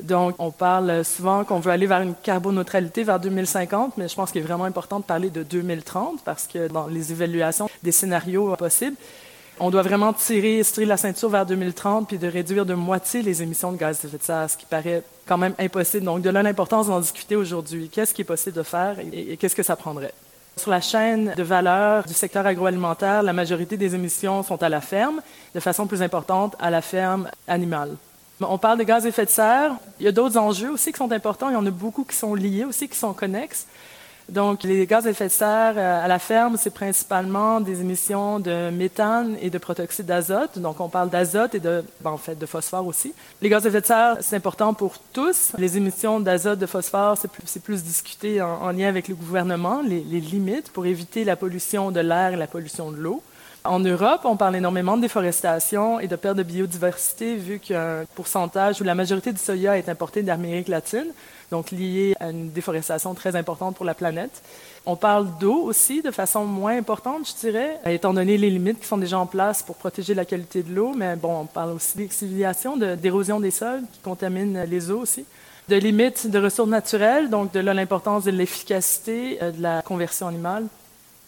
Donc, 0.00 0.34
on 0.38 0.50
parle 0.50 1.04
souvent 1.04 1.44
qu'on 1.44 1.58
veut 1.58 1.72
aller 1.72 1.86
vers 1.86 2.02
une 2.02 2.14
carboneutralité 2.14 3.02
vers 3.02 3.18
2050, 3.18 3.96
mais 3.96 4.08
je 4.08 4.14
pense 4.14 4.30
qu'il 4.30 4.42
est 4.42 4.44
vraiment 4.44 4.64
important 4.64 4.98
de 4.98 5.04
parler 5.04 5.30
de 5.30 5.42
2030 5.42 6.22
parce 6.24 6.46
que 6.46 6.68
dans 6.68 6.86
les 6.86 7.12
évaluations 7.12 7.68
des 7.82 7.92
scénarios 7.92 8.54
possibles, 8.56 8.96
on 9.58 9.70
doit 9.70 9.82
vraiment 9.82 10.12
tirer, 10.12 10.60
tirer 10.62 10.86
la 10.86 10.98
ceinture 10.98 11.30
vers 11.30 11.46
2030 11.46 12.08
puis 12.08 12.18
de 12.18 12.28
réduire 12.28 12.66
de 12.66 12.74
moitié 12.74 13.22
les 13.22 13.42
émissions 13.42 13.72
de 13.72 13.78
gaz 13.78 14.00
à 14.04 14.08
effet 14.08 14.18
de 14.18 14.22
serre, 14.22 14.50
ce 14.50 14.56
qui 14.56 14.66
paraît 14.66 15.02
quand 15.26 15.38
même 15.38 15.54
impossible. 15.58 16.04
Donc, 16.04 16.20
de 16.20 16.28
là 16.28 16.42
l'importance 16.42 16.88
d'en 16.88 17.00
discuter 17.00 17.36
aujourd'hui. 17.36 17.88
Qu'est-ce 17.88 18.12
qui 18.12 18.22
est 18.22 18.26
possible 18.26 18.56
de 18.56 18.62
faire 18.62 18.96
et 19.00 19.36
qu'est-ce 19.38 19.56
que 19.56 19.62
ça 19.62 19.76
prendrait? 19.76 20.12
Sur 20.58 20.70
la 20.70 20.80
chaîne 20.80 21.34
de 21.36 21.42
valeur 21.42 22.04
du 22.04 22.14
secteur 22.14 22.46
agroalimentaire, 22.46 23.22
la 23.22 23.34
majorité 23.34 23.76
des 23.76 23.94
émissions 23.94 24.42
sont 24.42 24.62
à 24.62 24.70
la 24.70 24.80
ferme, 24.80 25.20
de 25.54 25.60
façon 25.60 25.86
plus 25.86 26.02
importante 26.02 26.56
à 26.58 26.70
la 26.70 26.80
ferme 26.80 27.28
animale. 27.46 27.96
On 28.40 28.58
parle 28.58 28.78
de 28.78 28.84
gaz 28.84 29.06
à 29.06 29.08
effet 29.08 29.24
de 29.24 29.30
serre. 29.30 29.76
Il 29.98 30.04
y 30.04 30.08
a 30.08 30.12
d'autres 30.12 30.36
enjeux 30.36 30.70
aussi 30.70 30.92
qui 30.92 30.98
sont 30.98 31.10
importants. 31.10 31.48
Il 31.48 31.54
y 31.54 31.56
en 31.56 31.66
a 31.66 31.70
beaucoup 31.70 32.04
qui 32.04 32.16
sont 32.16 32.34
liés 32.34 32.64
aussi, 32.64 32.88
qui 32.88 32.98
sont 32.98 33.14
connexes. 33.14 33.66
Donc, 34.28 34.64
les 34.64 34.86
gaz 34.86 35.06
à 35.06 35.10
effet 35.10 35.28
de 35.28 35.32
serre 35.32 35.74
euh, 35.76 36.04
à 36.04 36.08
la 36.08 36.18
ferme, 36.18 36.56
c'est 36.58 36.74
principalement 36.74 37.60
des 37.60 37.80
émissions 37.80 38.40
de 38.40 38.70
méthane 38.70 39.36
et 39.40 39.50
de 39.50 39.58
protoxyde 39.58 40.06
d'azote. 40.06 40.58
Donc, 40.58 40.80
on 40.80 40.88
parle 40.88 41.10
d'azote 41.10 41.54
et 41.54 41.60
de, 41.60 41.84
ben, 42.00 42.10
en 42.10 42.16
fait, 42.16 42.36
de 42.36 42.44
phosphore 42.44 42.86
aussi. 42.88 43.14
Les 43.40 43.48
gaz 43.48 43.64
à 43.64 43.68
effet 43.68 43.80
de 43.80 43.86
serre, 43.86 44.16
c'est 44.20 44.34
important 44.34 44.74
pour 44.74 44.98
tous. 45.12 45.52
Les 45.58 45.76
émissions 45.76 46.18
d'azote, 46.18 46.58
de 46.58 46.66
phosphore, 46.66 47.16
c'est 47.16 47.62
plus, 47.62 47.84
discuté 47.84 48.42
en, 48.42 48.72
lien 48.72 48.88
avec 48.88 49.06
le 49.06 49.14
gouvernement, 49.14 49.80
les, 49.80 50.00
les 50.00 50.20
limites 50.20 50.70
pour 50.72 50.86
éviter 50.86 51.22
la 51.22 51.36
pollution 51.36 51.92
de 51.92 52.00
l'air 52.00 52.32
et 52.32 52.36
la 52.36 52.48
pollution 52.48 52.90
de 52.90 52.96
l'eau. 52.96 53.22
En 53.68 53.80
Europe, 53.80 54.20
on 54.24 54.36
parle 54.36 54.56
énormément 54.56 54.96
de 54.96 55.02
déforestation 55.02 55.98
et 55.98 56.08
de 56.08 56.16
perte 56.16 56.36
de 56.36 56.42
biodiversité, 56.42 57.36
vu 57.36 57.58
qu'un 57.58 58.04
pourcentage 58.14 58.80
ou 58.80 58.84
la 58.84 58.94
majorité 58.94 59.32
du 59.32 59.38
soya 59.38 59.76
est 59.76 59.88
importé 59.88 60.22
d'Amérique 60.22 60.68
latine, 60.68 61.06
donc 61.50 61.70
lié 61.70 62.14
à 62.20 62.30
une 62.30 62.50
déforestation 62.50 63.14
très 63.14 63.34
importante 63.36 63.76
pour 63.76 63.84
la 63.84 63.94
planète. 63.94 64.42
On 64.84 64.96
parle 64.96 65.26
d'eau 65.38 65.62
aussi 65.62 66.02
de 66.02 66.10
façon 66.10 66.44
moins 66.44 66.76
importante, 66.76 67.28
je 67.28 67.34
dirais, 67.40 67.80
étant 67.86 68.14
donné 68.14 68.36
les 68.38 68.50
limites 68.50 68.80
qui 68.80 68.86
sont 68.86 68.98
déjà 68.98 69.18
en 69.18 69.26
place 69.26 69.62
pour 69.62 69.76
protéger 69.76 70.14
la 70.14 70.24
qualité 70.24 70.62
de 70.62 70.74
l'eau, 70.74 70.92
mais 70.96 71.16
bon, 71.16 71.40
on 71.40 71.46
parle 71.46 71.72
aussi 71.72 71.98
d'exfoliation, 71.98 72.76
d'érosion 72.76 73.40
des 73.40 73.50
sols 73.50 73.82
qui 73.92 74.00
contaminent 74.00 74.64
les 74.68 74.90
eaux 74.90 75.00
aussi 75.00 75.24
de 75.68 75.76
limites 75.76 76.30
de 76.30 76.38
ressources 76.38 76.68
naturelles, 76.68 77.28
donc 77.28 77.52
de 77.52 77.58
l'importance 77.58 78.24
de 78.24 78.30
l'efficacité 78.30 79.38
euh, 79.42 79.50
de 79.50 79.60
la 79.60 79.82
conversion 79.82 80.28
animale. 80.28 80.66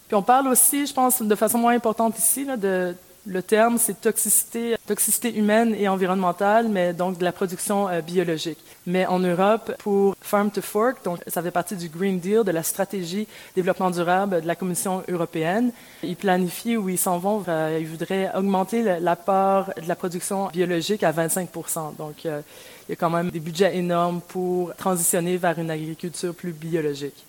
Puis 0.09 0.15
on 0.15 0.23
parle 0.23 0.47
aussi, 0.47 0.87
je 0.87 0.93
pense, 0.93 1.21
de 1.21 1.35
façon 1.35 1.59
moins 1.59 1.75
importante 1.75 2.17
ici, 2.17 2.43
de 2.43 2.95
le 3.27 3.43
terme, 3.43 3.77
c'est 3.77 4.01
toxicité, 4.01 4.75
toxicité 4.87 5.35
humaine 5.35 5.75
et 5.77 5.87
environnementale, 5.87 6.67
mais 6.67 6.93
donc 6.93 7.19
de 7.19 7.23
la 7.23 7.31
production 7.31 7.87
euh, 7.87 8.01
biologique. 8.01 8.57
Mais 8.87 9.05
en 9.05 9.19
Europe, 9.19 9.71
pour 9.77 10.15
Farm 10.19 10.49
to 10.49 10.63
Fork, 10.63 11.03
donc 11.03 11.19
ça 11.27 11.43
fait 11.43 11.51
partie 11.51 11.75
du 11.75 11.89
Green 11.89 12.19
Deal, 12.19 12.43
de 12.43 12.51
la 12.51 12.63
stratégie 12.63 13.27
développement 13.55 13.91
durable 13.91 14.41
de 14.41 14.47
la 14.47 14.55
Commission 14.55 15.03
européenne. 15.07 15.71
Ils 16.01 16.15
planifient 16.15 16.77
où 16.77 16.89
ils 16.89 16.97
s'en 16.97 17.19
vont. 17.19 17.43
Euh, 17.47 17.77
ils 17.79 17.87
voudraient 17.87 18.31
augmenter 18.35 18.81
l'apport 18.99 19.71
de 19.79 19.87
la 19.87 19.95
production 19.95 20.47
biologique 20.47 21.03
à 21.03 21.11
25% 21.11 21.97
Donc, 21.97 22.25
euh, 22.25 22.41
il 22.87 22.93
y 22.93 22.93
a 22.93 22.95
quand 22.95 23.11
même 23.11 23.29
des 23.29 23.39
budgets 23.39 23.77
énormes 23.77 24.21
pour 24.27 24.73
transitionner 24.75 25.37
vers 25.37 25.59
une 25.59 25.69
agriculture 25.69 26.33
plus 26.33 26.53
biologique. 26.53 27.25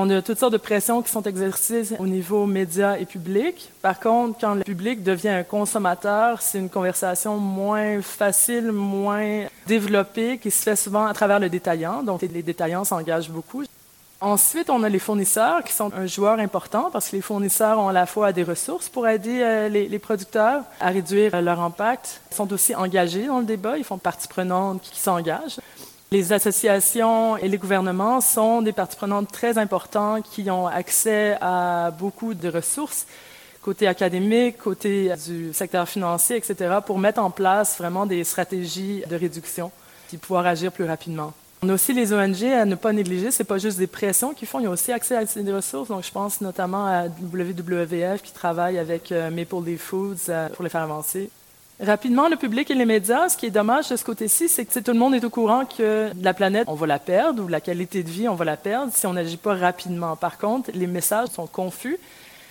On 0.00 0.08
a 0.10 0.22
toutes 0.22 0.38
sortes 0.38 0.52
de 0.52 0.58
pressions 0.58 1.02
qui 1.02 1.10
sont 1.10 1.24
exercées 1.24 1.96
au 1.98 2.06
niveau 2.06 2.46
média 2.46 3.00
et 3.00 3.04
public. 3.04 3.72
Par 3.82 3.98
contre, 3.98 4.38
quand 4.40 4.54
le 4.54 4.62
public 4.62 5.02
devient 5.02 5.30
un 5.30 5.42
consommateur, 5.42 6.40
c'est 6.40 6.60
une 6.60 6.70
conversation 6.70 7.36
moins 7.38 8.00
facile, 8.00 8.70
moins 8.70 9.46
développée, 9.66 10.38
qui 10.38 10.52
se 10.52 10.62
fait 10.62 10.76
souvent 10.76 11.04
à 11.04 11.12
travers 11.14 11.40
le 11.40 11.48
détaillant. 11.48 12.04
Donc, 12.04 12.22
les 12.22 12.44
détaillants 12.44 12.84
s'engagent 12.84 13.28
beaucoup. 13.28 13.64
Ensuite, 14.20 14.70
on 14.70 14.84
a 14.84 14.88
les 14.88 15.00
fournisseurs 15.00 15.64
qui 15.64 15.72
sont 15.72 15.92
un 15.92 16.06
joueur 16.06 16.38
important 16.38 16.90
parce 16.92 17.08
que 17.08 17.16
les 17.16 17.22
fournisseurs 17.22 17.80
ont 17.80 17.88
à 17.88 17.92
la 17.92 18.06
fois 18.06 18.32
des 18.32 18.44
ressources 18.44 18.88
pour 18.88 19.08
aider 19.08 19.40
euh, 19.42 19.68
les, 19.68 19.98
producteurs 19.98 20.62
à 20.78 20.90
réduire 20.90 21.42
leur 21.42 21.58
impact. 21.58 22.20
Ils 22.30 22.36
sont 22.36 22.52
aussi 22.52 22.72
engagés 22.72 23.26
dans 23.26 23.40
le 23.40 23.46
débat, 23.46 23.76
ils 23.76 23.84
font 23.84 23.98
partie 23.98 24.28
prenante 24.28 24.80
qui 24.80 25.00
s'engagent. 25.00 25.58
Les 26.10 26.32
associations 26.32 27.36
et 27.36 27.48
les 27.48 27.58
gouvernements 27.58 28.22
sont 28.22 28.62
des 28.62 28.72
parties 28.72 28.96
prenantes 28.96 29.30
très 29.30 29.58
importantes 29.58 30.24
qui 30.30 30.50
ont 30.50 30.66
accès 30.66 31.36
à 31.42 31.90
beaucoup 31.90 32.32
de 32.32 32.48
ressources, 32.48 33.06
côté 33.60 33.86
académique, 33.86 34.56
côté 34.56 35.12
du 35.26 35.52
secteur 35.52 35.86
financier, 35.86 36.36
etc., 36.36 36.76
pour 36.86 36.98
mettre 36.98 37.20
en 37.20 37.30
place 37.30 37.76
vraiment 37.76 38.06
des 38.06 38.24
stratégies 38.24 39.02
de 39.06 39.16
réduction 39.16 39.70
et 40.10 40.16
pouvoir 40.16 40.46
agir 40.46 40.72
plus 40.72 40.84
rapidement. 40.84 41.34
On 41.60 41.68
a 41.68 41.74
aussi 41.74 41.92
les 41.92 42.14
ONG 42.14 42.42
à 42.44 42.64
ne 42.64 42.74
pas 42.74 42.94
négliger. 42.94 43.30
C'est 43.30 43.44
pas 43.44 43.58
juste 43.58 43.78
des 43.78 43.86
pressions 43.86 44.32
qu'ils 44.32 44.48
font, 44.48 44.60
il 44.60 44.64
y 44.64 44.66
a 44.66 44.70
aussi 44.70 44.92
accès 44.92 45.14
à 45.14 45.26
ces 45.26 45.42
ressources. 45.52 45.88
Donc, 45.88 46.04
je 46.04 46.10
pense 46.10 46.40
notamment 46.40 46.86
à 46.86 47.08
WWF 47.08 48.22
qui 48.22 48.32
travaille 48.32 48.78
avec 48.78 49.12
euh, 49.12 49.28
Maple 49.28 49.62
Leaf 49.66 49.82
Foods 49.82 50.30
euh, 50.30 50.48
pour 50.50 50.64
les 50.64 50.70
faire 50.70 50.82
avancer. 50.82 51.28
Rapidement, 51.80 52.28
le 52.28 52.34
public 52.34 52.68
et 52.72 52.74
les 52.74 52.84
médias, 52.84 53.28
ce 53.28 53.36
qui 53.36 53.46
est 53.46 53.50
dommage 53.50 53.90
de 53.90 53.96
ce 53.96 54.04
côté-ci, 54.04 54.48
c'est 54.48 54.64
que 54.64 54.80
tout 54.80 54.90
le 54.90 54.98
monde 54.98 55.14
est 55.14 55.22
au 55.22 55.30
courant 55.30 55.64
que 55.64 56.10
la 56.20 56.34
planète, 56.34 56.64
on 56.66 56.74
va 56.74 56.88
la 56.88 56.98
perdre, 56.98 57.44
ou 57.44 57.46
la 57.46 57.60
qualité 57.60 58.02
de 58.02 58.10
vie, 58.10 58.26
on 58.28 58.34
va 58.34 58.44
la 58.44 58.56
perdre 58.56 58.92
si 58.92 59.06
on 59.06 59.12
n'agit 59.12 59.36
pas 59.36 59.54
rapidement. 59.54 60.16
Par 60.16 60.38
contre, 60.38 60.72
les 60.74 60.88
messages 60.88 61.28
sont 61.28 61.46
confus. 61.46 61.96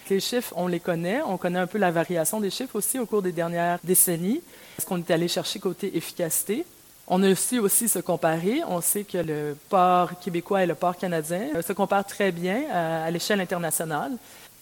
Les 0.10 0.22
chiffres, 0.22 0.54
on 0.56 0.68
les 0.68 0.80
connaît. 0.80 1.20
On 1.28 1.36
connaît 1.36 1.60
un 1.60 1.68
peu 1.68 1.78
la 1.78 1.92
variation 1.92 2.40
des 2.40 2.50
chiffres 2.50 2.78
aussi 2.78 2.98
au 3.00 3.06
cours 3.06 3.22
des 3.22 3.34
dernières 3.34 3.80
décennies. 3.84 4.42
Est-ce 4.78 4.86
qu'on 4.86 5.00
est 5.00 5.12
allé 5.12 5.28
chercher 5.28 5.60
côté 5.60 5.98
efficacité? 5.98 6.66
On 7.06 7.22
a 7.22 7.30
aussi 7.30 7.60
aussi 7.60 7.90
se 7.90 8.00
comparer. 8.00 8.62
On 8.70 8.80
sait 8.80 9.04
que 9.04 9.18
le 9.18 9.58
port 9.68 10.18
québécois 10.22 10.64
et 10.64 10.66
le 10.66 10.76
port 10.76 10.96
canadien 10.96 11.50
se 11.62 11.74
comparent 11.74 12.06
très 12.06 12.32
bien 12.32 12.64
à 12.72 13.12
l'échelle 13.12 13.42
internationale. 13.42 14.14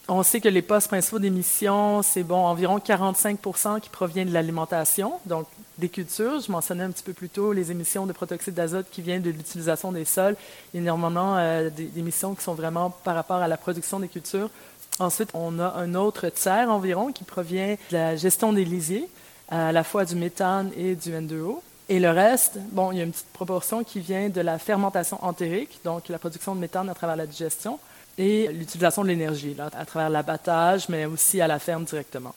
On 0.08 0.22
sait 0.22 0.40
que 0.40 0.50
les 0.50 0.62
postes 0.62 0.88
principaux 0.88 1.18
d'émissions, 1.18 2.04
c'est 2.04 2.24
environ 2.30 2.80
45 2.80 3.40
qui 3.82 3.90
proviennent 3.90 4.28
de 4.30 4.34
l'alimentation, 4.34 5.14
donc 5.26 5.48
des 5.80 5.90
cultures. 5.90 6.40
Je 6.42 6.52
mentionnais 6.52 6.84
un 6.84 6.92
petit 6.92 7.02
peu 7.02 7.14
plus 7.14 7.30
tôt 7.30 7.54
les 7.54 7.72
émissions 7.72 8.06
de 8.06 8.14
protoxyde 8.14 8.54
d'azote 8.54 8.86
qui 8.92 9.02
viennent 9.02 9.24
de 9.24 9.32
l'utilisation 9.32 9.92
des 9.92 10.06
sols, 10.06 10.36
énormément 10.76 11.38
euh, 11.38 11.72
d'émissions 11.72 12.36
qui 12.36 12.44
sont 12.44 12.54
vraiment 12.54 12.92
par 12.92 13.16
rapport 13.16 13.38
à 13.38 13.48
la 13.48 13.58
production 13.58 14.00
des 14.00 14.08
cultures. 14.08 14.52
Ensuite, 15.00 15.30
on 15.34 15.58
a 15.58 15.74
un 15.74 15.96
autre 15.96 16.30
tiers 16.30 16.70
environ 16.70 17.12
qui 17.12 17.24
provient 17.24 17.76
de 17.90 17.98
la 17.98 18.16
gestion 18.16 18.54
des 18.54 18.64
lisiers, 18.64 19.10
à 19.50 19.72
la 19.72 19.84
fois 19.84 20.06
du 20.06 20.16
méthane 20.16 20.72
et 20.78 20.94
du 20.94 21.14
N2O. 21.14 21.62
Et 21.90 22.00
le 22.00 22.12
reste, 22.12 22.60
bon, 22.72 22.92
il 22.92 23.00
y 23.00 23.02
a 23.02 23.04
une 23.06 23.12
petite 23.12 23.34
proportion 23.34 23.84
qui 23.84 24.02
vient 24.02 24.30
de 24.30 24.42
la 24.42 24.60
fermentation 24.60 25.24
entérique, 25.26 25.80
donc 25.84 26.10
la 26.10 26.20
production 26.20 26.54
de 26.54 26.60
méthane 26.60 26.90
à 26.90 26.94
travers 26.94 27.16
la 27.16 27.26
digestion 27.26 27.80
et 28.18 28.48
l'utilisation 28.48 29.04
de 29.04 29.10
l'énergie, 29.10 29.56
à 29.60 29.86
travers 29.86 30.10
l'abattage, 30.10 30.88
mais 30.90 31.06
aussi 31.06 31.42
à 31.42 31.48
la 31.48 31.60
ferme 31.60 31.84
directement. 31.84 32.34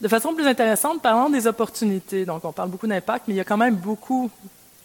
De 0.00 0.08
façon 0.08 0.34
plus 0.34 0.46
intéressante, 0.46 1.02
parlons 1.02 1.28
des 1.28 1.46
opportunités. 1.46 2.24
Donc, 2.24 2.44
on 2.44 2.52
parle 2.52 2.70
beaucoup 2.70 2.86
d'impact, 2.86 3.24
mais 3.28 3.34
il 3.34 3.36
y 3.36 3.40
a 3.40 3.44
quand 3.44 3.58
même 3.58 3.76
beaucoup 3.76 4.30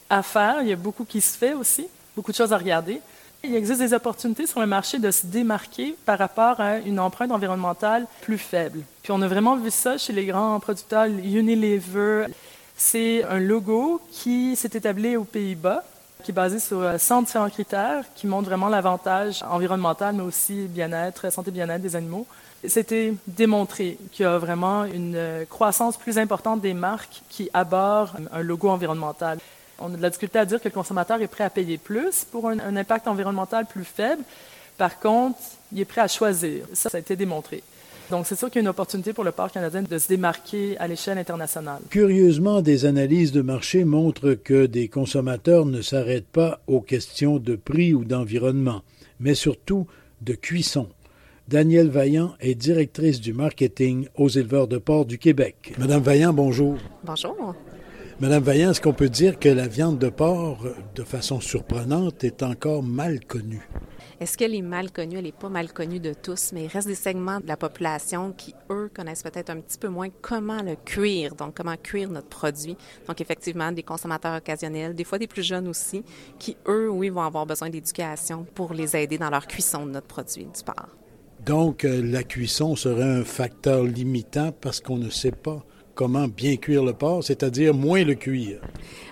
à 0.10 0.22
faire. 0.22 0.62
Il 0.62 0.68
y 0.68 0.74
a 0.74 0.76
beaucoup 0.76 1.06
qui 1.06 1.22
se 1.22 1.38
fait 1.38 1.54
aussi, 1.54 1.88
beaucoup 2.16 2.32
de 2.32 2.38
choses 2.38 2.52
à 2.52 2.58
regarder. 2.58 3.00
Il 3.44 3.56
existe 3.56 3.80
des 3.80 3.94
opportunités 3.94 4.48
sur 4.48 4.60
le 4.60 4.66
marché 4.66 4.98
de 4.98 5.12
se 5.12 5.28
démarquer 5.28 5.96
par 6.06 6.18
rapport 6.18 6.60
à 6.60 6.80
une 6.80 7.00
empreinte 7.00 7.32
environnementale 7.32 8.08
plus 8.22 8.40
faible. 8.40 8.82
Puis 9.04 9.12
on 9.12 9.22
a 9.22 9.28
vraiment 9.28 9.56
vu 9.56 9.70
ça 9.70 9.98
chez 9.98 10.14
les 10.14 10.26
grands 10.26 10.60
producteurs 10.60 11.06
Unilever. 11.06 12.26
C'est 12.76 13.24
un 13.24 13.40
logo 13.40 14.02
qui 14.12 14.56
s'est 14.56 14.72
établi 14.74 15.16
aux 15.16 15.24
Pays-Bas 15.24 15.84
qui 16.26 16.32
est 16.32 16.34
basé 16.34 16.58
sur 16.58 16.82
100 16.98 17.18
euh, 17.18 17.22
différents 17.24 17.50
critères 17.52 18.04
qui 18.16 18.26
montrent 18.26 18.50
vraiment 18.50 18.68
l'avantage 18.68 19.44
environnemental, 19.44 20.16
mais 20.16 20.24
aussi 20.24 20.66
bien-être, 20.66 21.32
santé 21.32 21.52
bien-être 21.52 21.84
des 21.84 21.96
animaux. 21.96 22.26
C'était 22.68 23.14
démontré 23.28 24.00
qu'il 24.12 24.24
y 24.24 24.28
a 24.28 24.40
vraiment 24.40 24.86
une 24.86 25.16
euh, 25.16 25.46
croissance 25.46 25.98
plus 25.98 26.18
importante 26.18 26.62
des 26.62 26.74
marques 26.74 27.22
qui 27.30 27.48
abordent 27.54 28.28
un 28.34 28.42
logo 28.42 28.70
environnemental. 28.70 29.38
On 29.78 29.94
a 29.94 29.98
de 29.98 30.02
la 30.02 30.10
difficulté 30.10 30.40
à 30.40 30.46
dire 30.46 30.60
que 30.60 30.68
le 30.68 30.74
consommateur 30.74 31.22
est 31.22 31.28
prêt 31.28 31.44
à 31.44 31.52
payer 31.52 31.78
plus 31.78 32.26
pour 32.26 32.50
un, 32.50 32.58
un 32.60 32.76
impact 32.76 33.08
environnemental 33.08 33.68
plus 33.68 33.86
faible. 33.86 34.24
Par 34.80 35.00
contre, 35.00 35.38
il 35.72 35.80
est 35.80 35.86
prêt 35.86 36.02
à 36.02 36.08
choisir. 36.08 36.66
Ça, 36.74 36.90
ça 36.90 36.98
a 36.98 37.02
été 37.02 37.16
démontré. 37.16 37.62
Donc, 38.12 38.28
c'est 38.28 38.38
sûr 38.38 38.50
qu'il 38.50 38.58
y 38.58 38.60
a 38.60 38.62
une 38.62 38.68
opportunité 38.68 39.14
pour 39.14 39.24
le 39.24 39.32
parc 39.32 39.54
canadien 39.54 39.82
de 39.82 39.98
se 39.98 40.08
démarquer 40.08 40.78
à 40.78 40.88
l'échelle 40.88 41.18
internationale. 41.18 41.82
Curieusement, 41.90 42.62
des 42.62 42.86
analyses 42.86 43.32
de 43.32 43.42
marché 43.42 43.84
montrent 43.84 44.34
que 44.34 44.68
des 44.68 44.88
consommateurs 44.88 45.66
ne 45.66 45.82
s'arrêtent 45.82 46.28
pas 46.28 46.62
aux 46.68 46.82
questions 46.82 47.40
de 47.40 47.56
prix 47.56 47.94
ou 47.94 48.06
d'environnement, 48.06 48.84
mais 49.20 49.34
surtout 49.34 49.88
de 50.22 50.34
cuisson. 50.34 50.88
Danielle 51.48 51.90
Vaillant 51.90 52.34
est 52.40 52.56
directrice 52.56 53.22
du 53.22 53.34
marketing 53.34 54.08
aux 54.16 54.30
éleveurs 54.30 54.68
de 54.68 54.78
porc 54.78 55.06
du 55.06 55.18
Québec. 55.18 55.74
Madame 55.78 56.02
Vaillant, 56.02 56.34
bonjour. 56.34 56.78
Bonjour. 57.04 57.56
Madame 58.20 58.44
Vaillant, 58.44 58.72
est-ce 58.72 58.82
qu'on 58.82 58.94
peut 58.94 59.10
dire 59.10 59.38
que 59.40 59.50
la 59.50 59.68
viande 59.68 60.00
de 60.00 60.10
porc, 60.10 60.66
de 60.96 61.04
façon 61.04 61.42
surprenante, 61.42 62.24
est 62.24 62.44
encore 62.44 62.82
mal 62.82 63.20
connue? 63.26 63.68
Est-ce 64.20 64.38
qu'elle 64.38 64.56
est 64.56 64.62
mal 64.62 64.92
connue? 64.92 65.18
Elle 65.18 65.26
n'est 65.26 65.32
pas 65.32 65.50
mal 65.50 65.74
connue 65.74 66.00
de 66.00 66.14
tous, 66.14 66.52
mais 66.54 66.66
il 66.66 66.68
reste 66.68 66.88
des 66.88 66.96
segments 66.96 67.40
de 67.40 67.48
la 67.48 67.58
population 67.58 68.32
qui, 68.32 68.54
eux, 68.70 68.90
connaissent 68.94 69.24
peut-être 69.24 69.50
un 69.50 69.60
petit 69.60 69.78
peu 69.78 69.90
moins 69.90 70.10
comment 70.22 70.62
le 70.62 70.76
cuire, 70.76 71.36
donc 71.36 71.56
comment 71.56 71.76
cuire 71.76 72.10
notre 72.10 72.30
produit. 72.30 72.78
Donc, 73.08 73.20
effectivement, 73.20 73.72
des 73.72 73.84
consommateurs 73.84 74.38
occasionnels, 74.38 74.96
des 74.96 75.04
fois 75.04 75.18
des 75.18 75.28
plus 75.28 75.44
jeunes 75.44 75.68
aussi, 75.68 76.04
qui, 76.40 76.56
eux, 76.68 76.90
oui, 76.90 77.10
vont 77.10 77.24
avoir 77.24 77.46
besoin 77.46 77.70
d'éducation 77.70 78.46
pour 78.56 78.74
les 78.74 78.96
aider 78.96 79.18
dans 79.18 79.30
leur 79.30 79.48
cuisson 79.48 79.86
de 79.86 79.92
notre 79.92 80.08
produit 80.08 80.46
du 80.46 80.64
porc. 80.64 80.90
Donc, 81.46 81.86
euh, 81.86 82.02
la 82.02 82.24
cuisson 82.24 82.76
serait 82.76 83.04
un 83.04 83.24
facteur 83.24 83.84
limitant 83.84 84.52
parce 84.52 84.80
qu'on 84.80 84.98
ne 84.98 85.10
sait 85.10 85.32
pas 85.32 85.64
comment 85.96 86.28
bien 86.28 86.58
cuire 86.58 86.84
le 86.84 86.94
porc, 86.94 87.24
c'est-à-dire 87.24 87.74
moins 87.74 88.04
le 88.04 88.14
cuire? 88.14 88.60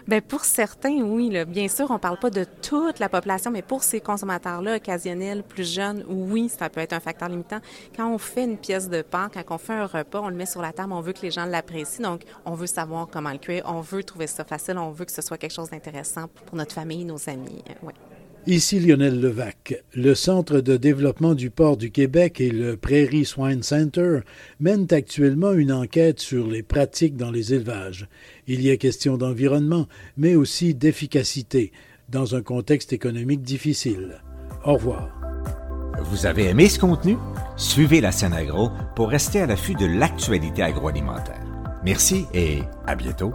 Bien, 0.05 0.19
pour 0.19 0.43
certains, 0.43 1.01
oui. 1.01 1.31
Bien 1.45 1.69
sûr, 1.69 1.89
on 1.89 1.93
ne 1.93 1.99
parle 1.99 2.19
pas 2.19 2.29
de 2.29 2.45
toute 2.61 2.99
la 2.99 3.07
population, 3.07 3.49
mais 3.51 3.61
pour 3.61 3.83
ces 3.83 4.01
consommateurs-là, 4.01 4.75
occasionnels, 4.75 5.43
plus 5.43 5.73
jeunes, 5.73 6.03
oui, 6.09 6.49
ça 6.49 6.69
peut 6.69 6.81
être 6.81 6.91
un 6.93 6.99
facteur 6.99 7.29
limitant. 7.29 7.59
Quand 7.95 8.13
on 8.13 8.17
fait 8.17 8.43
une 8.43 8.57
pièce 8.57 8.89
de 8.89 9.01
porc, 9.01 9.29
quand 9.31 9.55
on 9.55 9.57
fait 9.57 9.73
un 9.73 9.85
repas, 9.85 10.19
on 10.21 10.29
le 10.29 10.35
met 10.35 10.45
sur 10.45 10.61
la 10.61 10.73
table, 10.73 10.91
on 10.91 11.01
veut 11.01 11.13
que 11.13 11.21
les 11.21 11.31
gens 11.31 11.45
l'apprécient, 11.45 12.03
donc 12.03 12.23
on 12.45 12.53
veut 12.53 12.67
savoir 12.67 13.07
comment 13.09 13.31
le 13.31 13.37
cuire, 13.37 13.63
on 13.65 13.79
veut 13.79 14.03
trouver 14.03 14.27
ça 14.27 14.43
facile, 14.43 14.77
on 14.77 14.91
veut 14.91 15.05
que 15.05 15.11
ce 15.11 15.21
soit 15.21 15.37
quelque 15.37 15.53
chose 15.53 15.69
d'intéressant 15.69 16.27
pour 16.45 16.57
notre 16.57 16.73
famille, 16.73 17.05
nos 17.05 17.29
amis. 17.29 17.63
Ici 18.45 18.81
Lionel 18.81 19.21
Levac. 19.21 19.83
Le 19.95 20.13
Centre 20.15 20.59
de 20.59 20.75
développement 20.75 21.33
du 21.33 21.49
port 21.49 21.77
du 21.77 21.91
Québec 21.91 22.41
et 22.41 22.49
le 22.49 22.75
Prairie 22.75 23.23
Swine 23.23 23.63
Center 23.63 24.19
mènent 24.59 24.87
actuellement 24.91 25.53
une 25.53 25.71
enquête 25.71 26.19
sur 26.19 26.45
les 26.47 26.61
pratiques 26.61 27.15
dans 27.15 27.31
les 27.31 27.53
élevages. 27.53 28.09
Il 28.47 28.61
y 28.61 28.69
a 28.69 28.75
question 28.75 29.15
d'environnement, 29.15 29.87
mais 30.17 30.35
aussi 30.35 30.73
d'efficacité, 30.73 31.71
dans 32.09 32.35
un 32.35 32.41
contexte 32.41 32.91
économique 32.91 33.43
difficile. 33.43 34.21
Au 34.65 34.73
revoir. 34.73 35.09
Vous 36.03 36.25
avez 36.25 36.49
aimé 36.49 36.67
ce 36.67 36.79
contenu? 36.79 37.15
Suivez 37.55 38.01
la 38.01 38.11
scène 38.11 38.33
agro 38.33 38.71
pour 38.97 39.07
rester 39.07 39.39
à 39.39 39.45
l'affût 39.45 39.75
de 39.75 39.85
l'actualité 39.85 40.63
agroalimentaire. 40.63 41.45
Merci 41.85 42.25
et 42.33 42.59
à 42.85 42.95
bientôt. 42.95 43.33